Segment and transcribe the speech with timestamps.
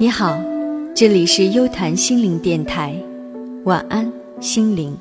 [0.00, 0.40] 你好，
[0.94, 2.94] 这里是优谈心灵电台，
[3.64, 4.08] 晚安，
[4.40, 4.96] 心灵，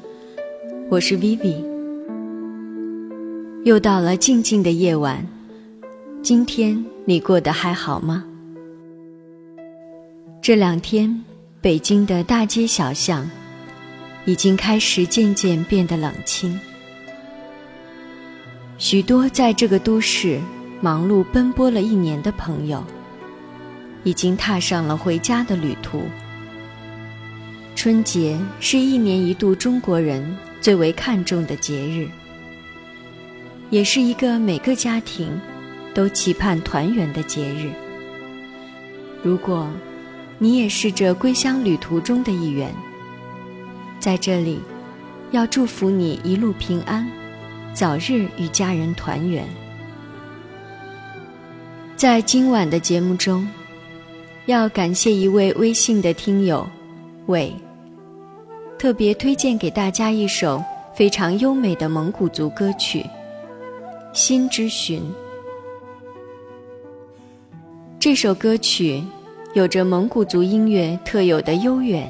[0.89, 1.63] 我是 Vivi。
[3.63, 5.23] 又到了静静的夜晚，
[6.23, 8.25] 今天你过得还好吗？
[10.41, 11.23] 这两天，
[11.61, 13.29] 北京的大街小巷
[14.25, 16.59] 已经开始渐渐变得冷清，
[18.79, 20.39] 许多在这个都市
[20.81, 22.83] 忙碌奔波了一年的朋友。
[24.07, 26.03] 已经踏上了回家的旅途。
[27.75, 32.07] 春节是一年一度中国人最为看重的节日，
[33.69, 35.37] 也是一个每个家庭
[35.93, 37.69] 都期盼团圆的节日。
[39.21, 39.69] 如果
[40.39, 42.73] 你也是这归乡旅途中的一员，
[43.99, 44.61] 在这里，
[45.31, 47.05] 要祝福你一路平安，
[47.73, 49.45] 早日与家人团圆。
[51.97, 53.45] 在今晚的节目中。
[54.47, 56.65] 要感谢一位微信的听友，
[57.25, 57.53] 伟，
[58.79, 60.63] 特别推荐给大家一首
[60.95, 63.01] 非常优美的蒙古族歌曲
[64.13, 65.01] 《心之寻》。
[67.99, 69.03] 这首歌曲
[69.53, 72.09] 有着蒙古族音乐特有的悠远、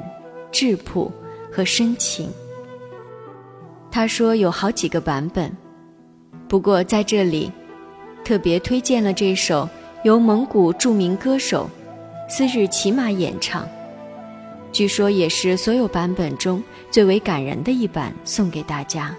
[0.52, 1.12] 质朴
[1.52, 2.30] 和深情。
[3.90, 5.52] 他说有好几个版本，
[6.48, 7.52] 不过在这里
[8.24, 9.68] 特别推荐了这首
[10.04, 11.68] 由蒙古著名歌手。
[12.30, 13.66] 四日骑马演唱，
[14.74, 16.62] 据说也是所有版本中
[16.92, 19.16] 最为感人的一版，送给大家。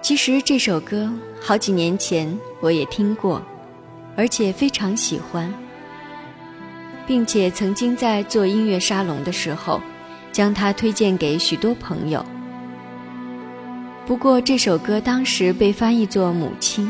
[0.00, 3.42] 其实这首歌好几年前我也听过，
[4.16, 5.52] 而且非常喜欢，
[7.04, 9.82] 并且曾经在做音乐沙龙的时候，
[10.30, 12.24] 将它推荐给许多朋友。
[14.06, 16.86] 不过这首歌当时被翻译作《母亲》，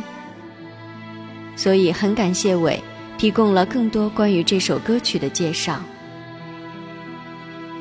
[1.58, 2.78] 所以很感谢伟。
[3.18, 5.80] 提供了更多关于这首歌曲的介绍。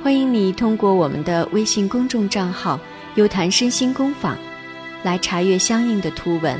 [0.03, 2.79] 欢迎你通过我们的微信公众账号
[3.15, 4.35] “优谈身心工坊”
[5.03, 6.59] 来查阅相应的图文，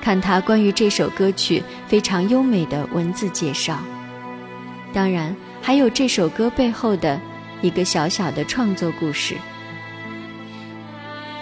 [0.00, 3.78] 看它关于这首歌曲非常优美的文字介绍。
[4.92, 7.20] 当然，还有这首歌背后的
[7.60, 9.34] 一个小小的创作故事。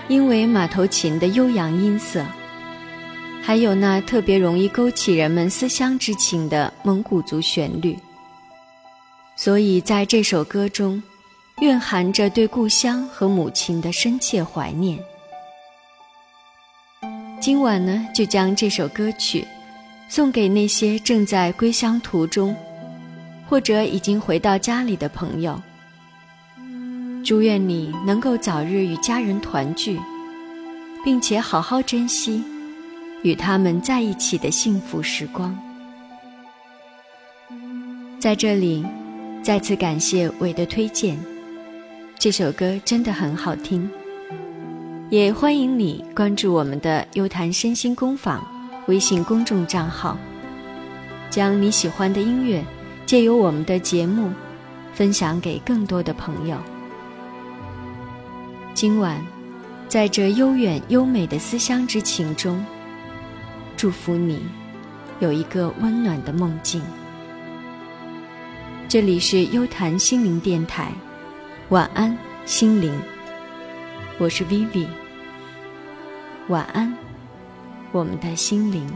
[0.09, 2.25] 因为马头琴的悠扬音色。
[3.45, 7.99] 还有那特别容易勾起人们思乡之情的蒙古族旋律，
[9.35, 11.03] 所以在这首歌中，
[11.61, 14.97] 蕴含着对故乡和母亲的深切怀念。
[17.41, 19.45] 今晚呢，就将这首歌曲
[20.09, 22.55] 送给那些正在归乡途中，
[23.49, 25.61] 或者已经回到家里的朋友。
[27.25, 29.99] 祝愿你能够早日与家人团聚，
[31.05, 32.45] 并且好好珍惜。
[33.23, 35.57] 与他们在一起的幸福时光，
[38.19, 38.85] 在这里
[39.43, 41.17] 再次感谢伟的推荐。
[42.19, 43.89] 这首歌真的很好听，
[45.09, 48.45] 也欢迎你关注我们的优谈身心工坊
[48.87, 50.19] 微信公众账号，
[51.31, 52.65] 将你喜欢的音乐
[53.07, 54.31] 借由我们的节目
[54.93, 56.57] 分享给更多的朋友。
[58.75, 59.25] 今晚，
[59.89, 62.65] 在这悠远优美的思乡之情中。
[63.83, 64.41] 祝福你
[65.19, 66.81] 有一个温暖的梦境。
[68.89, 70.93] 这里是优谈心灵电台，
[71.71, 72.17] 晚安，
[72.47, 72.97] 心灵。
[74.19, 74.87] 我是 Vivi。
[76.47, 76.97] 晚安，
[77.91, 78.89] 我们的心灵。